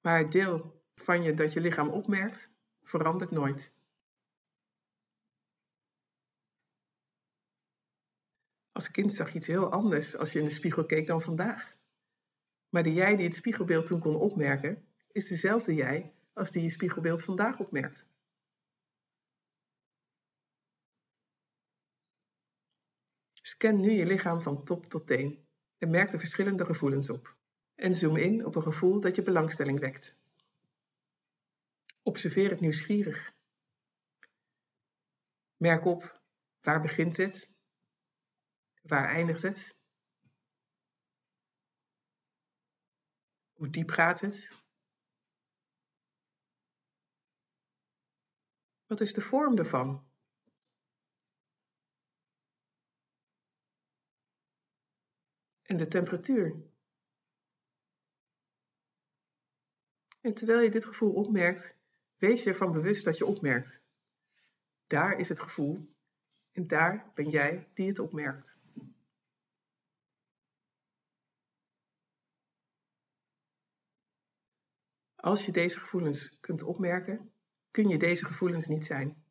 Maar 0.00 0.18
het 0.18 0.32
deel 0.32 0.82
van 0.94 1.22
je 1.22 1.34
dat 1.34 1.52
je 1.52 1.60
lichaam 1.60 1.88
opmerkt, 1.88 2.50
verandert 2.82 3.30
nooit. 3.30 3.79
Als 8.80 8.90
kind 8.90 9.14
zag 9.14 9.30
je 9.30 9.38
iets 9.38 9.46
heel 9.46 9.70
anders 9.70 10.16
als 10.16 10.32
je 10.32 10.38
in 10.38 10.44
de 10.44 10.50
spiegel 10.50 10.86
keek 10.86 11.06
dan 11.06 11.20
vandaag. 11.20 11.76
Maar 12.68 12.82
de 12.82 12.92
jij 12.92 13.16
die 13.16 13.26
het 13.26 13.36
spiegelbeeld 13.36 13.86
toen 13.86 14.00
kon 14.00 14.14
opmerken, 14.14 14.86
is 15.12 15.28
dezelfde 15.28 15.74
jij 15.74 16.14
als 16.32 16.50
die 16.50 16.62
je 16.62 16.70
spiegelbeeld 16.70 17.24
vandaag 17.24 17.58
opmerkt. 17.58 18.08
Scan 23.42 23.80
nu 23.80 23.90
je 23.90 24.06
lichaam 24.06 24.40
van 24.40 24.64
top 24.64 24.86
tot 24.86 25.06
teen 25.06 25.46
en 25.78 25.90
merk 25.90 26.10
de 26.10 26.18
verschillende 26.18 26.64
gevoelens 26.64 27.10
op. 27.10 27.36
En 27.74 27.94
zoom 27.94 28.16
in 28.16 28.46
op 28.46 28.54
een 28.54 28.62
gevoel 28.62 29.00
dat 29.00 29.16
je 29.16 29.22
belangstelling 29.22 29.80
wekt. 29.80 30.16
Observeer 32.02 32.50
het 32.50 32.60
nieuwsgierig. 32.60 33.32
Merk 35.56 35.84
op 35.84 36.20
waar 36.60 36.80
begint 36.80 37.16
het, 37.16 37.59
waar 38.90 39.08
eindigt 39.08 39.42
het, 39.42 39.78
hoe 43.52 43.70
diep 43.70 43.90
gaat 43.90 44.20
het, 44.20 44.50
wat 48.86 49.00
is 49.00 49.12
de 49.12 49.20
vorm 49.20 49.58
ervan. 49.58 50.08
En 55.62 55.76
de 55.76 55.88
temperatuur. 55.88 56.70
En 60.20 60.34
terwijl 60.34 60.60
je 60.60 60.70
dit 60.70 60.84
gevoel 60.84 61.12
opmerkt, 61.14 61.76
wees 62.16 62.42
je 62.42 62.50
ervan 62.50 62.72
bewust 62.72 63.04
dat 63.04 63.18
je 63.18 63.26
opmerkt. 63.26 63.84
Daar 64.86 65.18
is 65.18 65.28
het 65.28 65.40
gevoel 65.40 65.94
en 66.52 66.66
daar 66.66 67.10
ben 67.14 67.28
jij 67.28 67.70
die 67.74 67.88
het 67.88 67.98
opmerkt. 67.98 68.59
Als 75.20 75.46
je 75.46 75.52
deze 75.52 75.78
gevoelens 75.78 76.40
kunt 76.40 76.62
opmerken, 76.62 77.32
kun 77.70 77.88
je 77.88 77.98
deze 77.98 78.24
gevoelens 78.24 78.66
niet 78.66 78.84
zijn. 78.84 79.24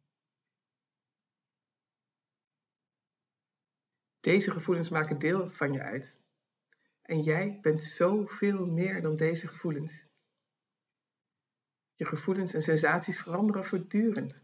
Deze 4.19 4.51
gevoelens 4.51 4.89
maken 4.89 5.19
deel 5.19 5.50
van 5.50 5.74
je 5.74 5.81
uit. 5.81 6.15
En 7.01 7.22
jij 7.22 7.60
bent 7.62 7.79
zoveel 7.79 8.65
meer 8.65 9.01
dan 9.01 9.15
deze 9.15 9.48
gevoelens. 9.48 10.08
Je 11.96 12.05
gevoelens 12.05 12.53
en 12.53 12.62
sensaties 12.62 13.22
veranderen 13.22 13.65
voortdurend. 13.65 14.43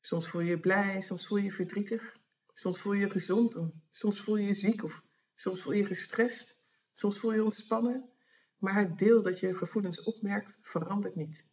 Soms 0.00 0.28
voel 0.28 0.40
je 0.40 0.50
je 0.50 0.60
blij, 0.60 1.00
soms 1.00 1.26
voel 1.26 1.38
je 1.38 1.44
je 1.44 1.52
verdrietig, 1.52 2.16
soms 2.52 2.80
voel 2.80 2.92
je 2.92 3.00
je 3.00 3.10
gezond, 3.10 3.58
soms 3.90 4.20
voel 4.20 4.36
je 4.36 4.46
je 4.46 4.54
ziek 4.54 4.84
of 4.84 5.02
soms 5.34 5.62
voel 5.62 5.72
je 5.72 5.80
je 5.80 5.86
gestrest, 5.86 6.60
soms 6.94 7.18
voel 7.18 7.30
je 7.30 7.36
je 7.36 7.44
ontspannen. 7.44 8.13
Maar 8.58 8.74
het 8.74 8.98
deel 8.98 9.22
dat 9.22 9.40
je 9.40 9.54
gevoelens 9.54 10.02
opmerkt 10.02 10.58
verandert 10.60 11.14
niet. 11.14 11.46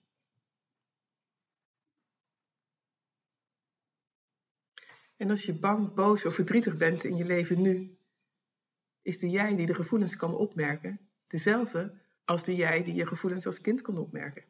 En 5.17 5.29
als 5.29 5.46
je 5.46 5.60
bang, 5.60 5.93
boos 5.93 6.25
of 6.25 6.36
verdrietig 6.36 6.77
bent 6.77 7.03
in 7.03 7.15
je 7.15 7.25
leven 7.25 7.62
nu, 7.62 7.98
is 9.01 9.20
de 9.20 9.29
jij 9.29 9.55
die 9.55 9.65
de 9.65 9.74
gevoelens 9.74 10.15
kan 10.15 10.34
opmerken 10.34 11.00
dezelfde 11.27 12.00
als 12.25 12.43
de 12.43 12.55
jij 12.55 12.84
die 12.84 12.93
je 12.93 13.05
gevoelens 13.05 13.46
als 13.46 13.62
kind 13.62 13.81
kon 13.81 13.98
opmerken. 13.98 14.46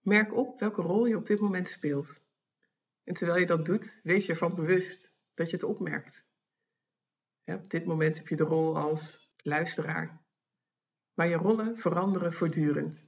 Merk 0.00 0.34
op 0.34 0.58
welke 0.58 0.82
rol 0.82 1.06
je 1.06 1.16
op 1.16 1.26
dit 1.26 1.40
moment 1.40 1.68
speelt. 1.68 2.20
En 3.04 3.14
terwijl 3.14 3.38
je 3.38 3.46
dat 3.46 3.66
doet, 3.66 4.00
wees 4.02 4.26
je 4.26 4.32
ervan 4.32 4.54
bewust 4.54 5.12
dat 5.34 5.50
je 5.50 5.56
het 5.56 5.64
opmerkt. 5.64 6.24
op 7.44 7.70
dit 7.70 7.84
moment 7.84 8.16
heb 8.16 8.28
je 8.28 8.36
de 8.36 8.44
rol 8.44 8.78
als 8.78 9.21
luisteraar. 9.42 10.20
Maar 11.14 11.28
je 11.28 11.36
rollen 11.36 11.78
veranderen 11.78 12.32
voortdurend. 12.32 13.06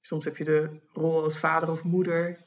Soms 0.00 0.24
heb 0.24 0.36
je 0.36 0.44
de 0.44 0.80
rol 0.92 1.22
als 1.22 1.38
vader 1.38 1.70
of 1.70 1.82
moeder, 1.82 2.44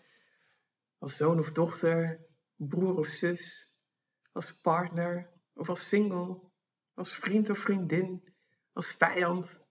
als 0.97 1.17
zoon 1.17 1.39
of 1.39 1.51
dochter, 1.51 2.25
broer 2.55 2.97
of 2.97 3.07
zus, 3.07 3.77
als 4.31 4.61
partner 4.61 5.29
of 5.53 5.69
als 5.69 5.87
single, 5.87 6.41
als 6.93 7.15
vriend 7.15 7.49
of 7.49 7.57
vriendin, 7.57 8.33
als 8.73 8.91
vijand, 8.91 9.65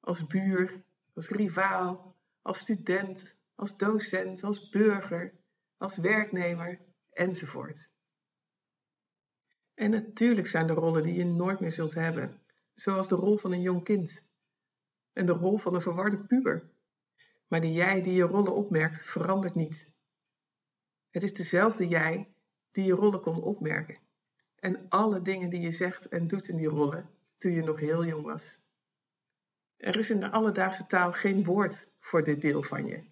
als 0.00 0.26
buur, 0.26 0.84
als 1.14 1.28
rivaal, 1.28 2.16
als 2.42 2.58
student, 2.58 3.36
als 3.54 3.76
docent, 3.76 4.42
als 4.42 4.68
burger, 4.68 5.38
als 5.76 5.96
werknemer 5.96 6.80
enzovoort. 7.10 7.90
En 9.74 9.90
natuurlijk 9.90 10.46
zijn 10.46 10.68
er 10.68 10.74
rollen 10.74 11.02
die 11.02 11.14
je 11.14 11.24
nooit 11.24 11.60
meer 11.60 11.72
zult 11.72 11.94
hebben, 11.94 12.39
zoals 12.80 13.08
de 13.08 13.14
rol 13.14 13.36
van 13.36 13.52
een 13.52 13.60
jong 13.60 13.84
kind 13.84 14.22
en 15.12 15.26
de 15.26 15.32
rol 15.32 15.58
van 15.58 15.74
een 15.74 15.80
verwarde 15.80 16.18
puber. 16.18 16.70
Maar 17.46 17.60
die 17.60 17.72
jij 17.72 18.02
die 18.02 18.12
je 18.12 18.22
rollen 18.22 18.54
opmerkt, 18.54 19.02
verandert 19.02 19.54
niet. 19.54 19.96
Het 21.10 21.22
is 21.22 21.34
dezelfde 21.34 21.88
jij 21.88 22.32
die 22.72 22.84
je 22.84 22.92
rollen 22.92 23.20
kon 23.20 23.42
opmerken. 23.42 23.98
En 24.56 24.88
alle 24.88 25.22
dingen 25.22 25.50
die 25.50 25.60
je 25.60 25.70
zegt 25.70 26.08
en 26.08 26.26
doet 26.26 26.48
in 26.48 26.56
die 26.56 26.68
rollen 26.68 27.10
toen 27.36 27.52
je 27.52 27.62
nog 27.62 27.80
heel 27.80 28.04
jong 28.04 28.24
was. 28.24 28.60
Er 29.76 29.96
is 29.96 30.10
in 30.10 30.20
de 30.20 30.30
alledaagse 30.30 30.86
taal 30.86 31.12
geen 31.12 31.44
woord 31.44 31.96
voor 32.00 32.24
dit 32.24 32.40
deel 32.40 32.62
van 32.62 32.86
je. 32.86 33.04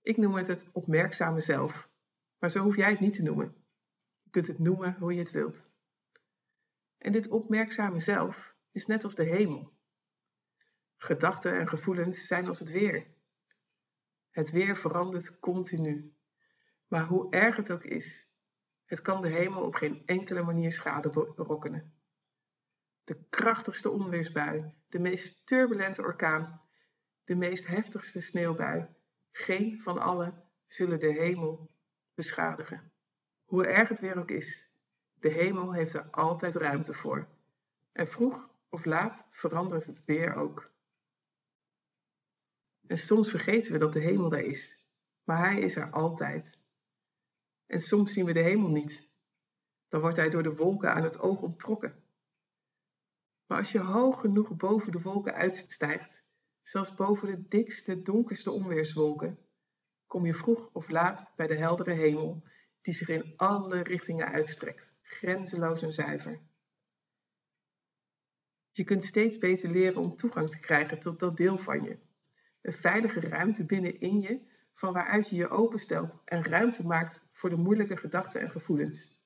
Ik 0.00 0.16
noem 0.16 0.34
het 0.34 0.46
het 0.46 0.68
opmerkzame 0.72 1.40
zelf, 1.40 1.88
maar 2.38 2.50
zo 2.50 2.62
hoef 2.62 2.76
jij 2.76 2.90
het 2.90 3.00
niet 3.00 3.14
te 3.14 3.22
noemen. 3.22 3.54
Je 4.22 4.30
kunt 4.30 4.46
het 4.46 4.58
noemen 4.58 4.96
hoe 4.98 5.12
je 5.12 5.18
het 5.18 5.30
wilt. 5.30 5.70
En 6.98 7.12
dit 7.12 7.28
opmerkzame 7.28 8.00
zelf 8.00 8.51
is 8.72 8.86
net 8.86 9.04
als 9.04 9.14
de 9.14 9.24
hemel. 9.24 9.72
Gedachten 10.96 11.58
en 11.58 11.68
gevoelens 11.68 12.26
zijn 12.26 12.46
als 12.48 12.58
het 12.58 12.70
weer. 12.70 13.06
Het 14.30 14.50
weer 14.50 14.76
verandert 14.76 15.38
continu. 15.38 16.14
Maar 16.86 17.04
hoe 17.04 17.30
erg 17.30 17.56
het 17.56 17.70
ook 17.70 17.84
is, 17.84 18.28
het 18.84 19.02
kan 19.02 19.22
de 19.22 19.28
hemel 19.28 19.64
op 19.64 19.74
geen 19.74 20.02
enkele 20.06 20.42
manier 20.42 20.72
schade 20.72 21.10
berokkenen. 21.10 21.94
De 23.04 23.24
krachtigste 23.28 23.90
onweersbui, 23.90 24.72
de 24.88 24.98
meest 24.98 25.46
turbulente 25.46 26.02
orkaan, 26.02 26.62
de 27.24 27.34
meest 27.34 27.66
heftigste 27.66 28.20
sneeuwbui, 28.20 28.88
geen 29.30 29.80
van 29.80 29.98
alle 29.98 30.44
zullen 30.66 31.00
de 31.00 31.12
hemel 31.12 31.70
beschadigen. 32.14 32.92
Hoe 33.44 33.66
erg 33.66 33.88
het 33.88 34.00
weer 34.00 34.18
ook 34.18 34.30
is, 34.30 34.70
de 35.14 35.28
hemel 35.28 35.72
heeft 35.72 35.94
er 35.94 36.10
altijd 36.10 36.54
ruimte 36.54 36.94
voor. 36.94 37.28
En 37.92 38.08
vroeg 38.08 38.50
of 38.72 38.84
laat 38.84 39.26
verandert 39.30 39.86
het 39.86 40.04
weer 40.04 40.34
ook. 40.34 40.70
En 42.86 42.98
soms 42.98 43.30
vergeten 43.30 43.72
we 43.72 43.78
dat 43.78 43.92
de 43.92 44.00
hemel 44.00 44.28
daar 44.28 44.44
is, 44.44 44.86
maar 45.24 45.38
hij 45.38 45.60
is 45.60 45.76
er 45.76 45.90
altijd. 45.90 46.58
En 47.66 47.80
soms 47.80 48.12
zien 48.12 48.24
we 48.24 48.32
de 48.32 48.40
hemel 48.40 48.68
niet. 48.68 49.10
Dan 49.88 50.00
wordt 50.00 50.16
hij 50.16 50.30
door 50.30 50.42
de 50.42 50.54
wolken 50.54 50.92
aan 50.92 51.02
het 51.02 51.18
oog 51.18 51.40
onttrokken. 51.40 52.02
Maar 53.46 53.58
als 53.58 53.72
je 53.72 53.80
hoog 53.80 54.20
genoeg 54.20 54.56
boven 54.56 54.92
de 54.92 55.00
wolken 55.00 55.34
uitstijgt, 55.34 56.22
zelfs 56.62 56.94
boven 56.94 57.26
de 57.26 57.48
dikste, 57.48 58.02
donkerste 58.02 58.50
onweerswolken, 58.50 59.38
kom 60.06 60.26
je 60.26 60.34
vroeg 60.34 60.70
of 60.72 60.88
laat 60.88 61.32
bij 61.36 61.46
de 61.46 61.56
heldere 61.56 61.92
hemel, 61.92 62.44
die 62.80 62.94
zich 62.94 63.08
in 63.08 63.32
alle 63.36 63.82
richtingen 63.82 64.26
uitstrekt, 64.26 64.94
grenzeloos 65.02 65.82
en 65.82 65.92
zuiver. 65.92 66.40
Je 68.72 68.84
kunt 68.84 69.04
steeds 69.04 69.38
beter 69.38 69.70
leren 69.70 70.02
om 70.02 70.16
toegang 70.16 70.50
te 70.50 70.60
krijgen 70.60 70.98
tot 70.98 71.20
dat 71.20 71.36
deel 71.36 71.58
van 71.58 71.82
je. 71.82 71.98
Een 72.62 72.72
veilige 72.72 73.20
ruimte 73.20 73.64
binnenin 73.64 74.20
je, 74.20 74.40
van 74.74 74.92
waaruit 74.92 75.28
je 75.28 75.36
je 75.36 75.48
openstelt 75.48 76.22
en 76.24 76.44
ruimte 76.44 76.86
maakt 76.86 77.22
voor 77.32 77.50
de 77.50 77.56
moeilijke 77.56 77.96
gedachten 77.96 78.40
en 78.40 78.50
gevoelens. 78.50 79.24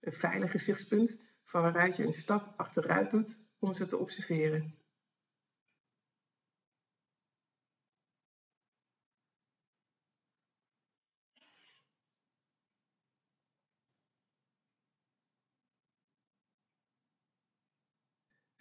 Een 0.00 0.12
veilig 0.12 0.50
gezichtspunt 0.50 1.20
van 1.44 1.62
waaruit 1.62 1.96
je 1.96 2.04
een 2.04 2.12
stap 2.12 2.54
achteruit 2.56 3.10
doet 3.10 3.40
om 3.58 3.74
ze 3.74 3.86
te 3.86 3.96
observeren. 3.96 4.74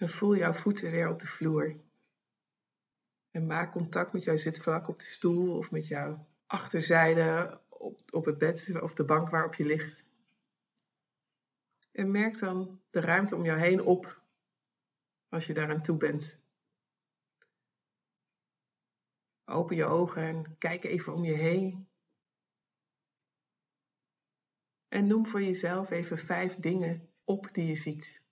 En 0.06 0.12
voel 0.12 0.36
jouw 0.36 0.54
voeten 0.54 0.92
weer 0.92 1.10
op 1.10 1.20
de 1.20 1.28
vloer. 1.28 1.76
En 3.32 3.46
maak 3.46 3.72
contact 3.72 4.14
met 4.14 4.24
jouw 4.24 4.36
zitvlak 4.36 4.88
op 4.88 5.00
de 5.00 5.06
stoel 5.06 5.58
of 5.58 5.72
met 5.72 5.88
jouw 5.88 6.28
achterzijde 6.46 7.60
op, 7.70 8.00
op 8.12 8.26
het 8.26 8.38
bed 8.38 8.82
of 8.82 8.94
de 8.94 9.04
bank 9.04 9.30
waarop 9.30 9.54
je 9.54 9.66
ligt. 9.66 10.06
En 11.92 12.12
merk 12.12 12.40
dan 12.40 12.82
de 12.90 13.00
ruimte 13.00 13.36
om 13.36 13.46
jou 13.46 13.60
heen 13.60 13.82
op 13.82 14.22
als 15.30 15.46
je 15.46 15.54
daaraan 15.54 15.82
toe 15.82 15.98
bent. 15.98 16.40
Open 19.46 19.76
je 19.76 19.86
ogen 19.86 20.22
en 20.22 20.58
kijk 20.58 20.84
even 20.84 21.14
om 21.14 21.24
je 21.24 21.34
heen. 21.34 21.88
En 24.88 25.08
noem 25.08 25.26
voor 25.26 25.42
jezelf 25.42 25.90
even 25.90 26.18
vijf 26.18 26.56
dingen 26.56 27.10
op 27.24 27.54
die 27.54 27.68
je 27.68 27.76
ziet. 27.76 28.24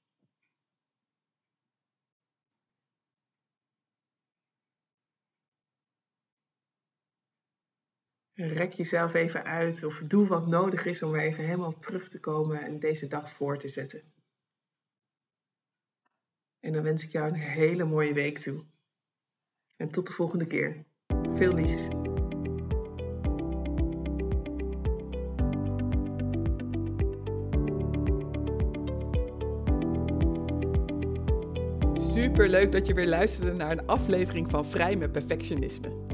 Rek 8.52 8.74
jezelf 8.74 9.14
even 9.14 9.44
uit 9.44 9.84
of 9.84 10.00
doe 10.00 10.28
wat 10.28 10.48
nodig 10.48 10.86
is 10.86 11.04
om 11.04 11.12
weer 11.12 11.22
even 11.22 11.44
helemaal 11.44 11.78
terug 11.78 12.10
te 12.10 12.20
komen 12.20 12.62
en 12.62 12.80
deze 12.80 13.08
dag 13.08 13.32
voor 13.32 13.58
te 13.58 13.68
zetten. 13.68 14.02
En 16.60 16.74
dan 16.74 16.84
wens 16.84 17.04
ik 17.04 17.10
jou 17.10 17.28
een 17.28 17.40
hele 17.40 17.84
mooie 17.84 18.14
week 18.14 18.38
toe. 18.38 18.64
En 19.76 19.90
tot 19.90 20.08
de 20.08 20.14
volgende 20.14 20.48
keer. 20.48 20.84
Veel 21.32 21.54
liefs. 21.54 21.88
Super 32.14 32.50
leuk 32.50 32.72
dat 32.72 32.88
je 32.88 32.94
weer 32.94 33.08
luisterde 33.08 33.54
naar 33.54 33.72
een 33.72 33.86
aflevering 33.86 34.50
van 34.50 34.66
Vrij 34.66 34.96
met 34.96 35.12
Perfectionisme. 35.12 36.13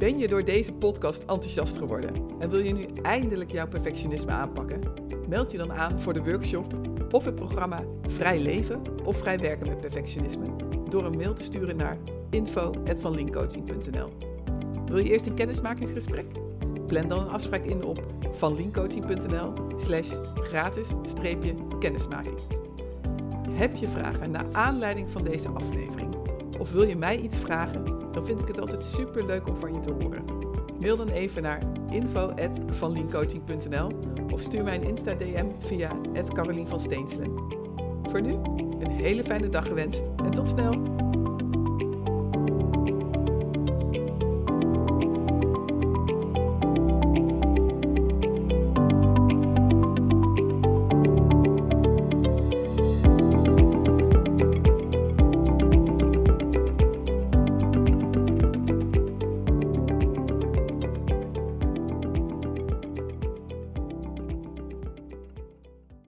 Ben 0.00 0.18
je 0.18 0.28
door 0.28 0.44
deze 0.44 0.72
podcast 0.72 1.20
enthousiast 1.20 1.76
geworden 1.76 2.14
en 2.38 2.50
wil 2.50 2.58
je 2.58 2.72
nu 2.72 2.86
eindelijk 3.02 3.52
jouw 3.52 3.68
perfectionisme 3.68 4.30
aanpakken? 4.30 4.80
Meld 5.28 5.50
je 5.50 5.58
dan 5.58 5.72
aan 5.72 6.00
voor 6.00 6.12
de 6.12 6.22
workshop 6.22 6.74
of 7.10 7.24
het 7.24 7.34
programma 7.34 7.84
Vrij 8.02 8.38
Leven 8.38 8.80
of 9.04 9.18
Vrij 9.18 9.38
Werken 9.38 9.68
met 9.68 9.80
Perfectionisme 9.80 10.44
door 10.88 11.04
een 11.04 11.16
mail 11.16 11.34
te 11.34 11.42
sturen 11.42 11.76
naar 11.76 11.98
info.vanlinkcoaching.nl 12.30 14.08
Wil 14.86 14.98
je 14.98 15.10
eerst 15.10 15.26
een 15.26 15.34
kennismakingsgesprek? 15.34 16.26
Plan 16.86 17.08
dan 17.08 17.20
een 17.20 17.30
afspraak 17.30 17.64
in 17.64 17.84
op 17.84 18.04
vanlinkcoaching.nl 18.32 19.52
slash 19.76 20.18
gratis-kennismaking. 20.34 22.38
Heb 23.50 23.76
je 23.76 23.88
vragen 23.88 24.30
naar 24.30 24.46
aanleiding 24.52 25.10
van 25.10 25.24
deze 25.24 25.48
aflevering? 25.48 26.14
Of 26.58 26.72
wil 26.72 26.82
je 26.82 26.96
mij 26.96 27.18
iets 27.18 27.38
vragen? 27.38 27.99
Dan 28.12 28.26
vind 28.26 28.40
ik 28.40 28.48
het 28.48 28.60
altijd 28.60 28.86
super 28.86 29.26
leuk 29.26 29.48
om 29.48 29.56
van 29.56 29.72
je 29.72 29.80
te 29.80 29.92
horen. 30.00 30.24
Mail 30.80 30.96
dan 30.96 31.08
even 31.08 31.42
naar 31.42 31.62
info.vanliencoaching.nl 31.90 33.90
of 34.32 34.40
stuur 34.40 34.64
mij 34.64 34.74
een 34.74 34.88
Insta-DM 34.88 35.46
via 35.58 35.96
Carolien 36.32 36.66
van 36.66 36.80
Steenselen. 36.80 37.32
Voor 38.10 38.20
nu, 38.20 38.32
een 38.80 38.90
hele 38.90 39.24
fijne 39.24 39.48
dag 39.48 39.66
gewenst 39.66 40.06
en 40.16 40.30
tot 40.30 40.48
snel! 40.48 41.09